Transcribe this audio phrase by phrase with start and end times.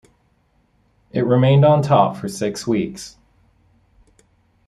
[1.11, 3.17] It remained on top for six weeks.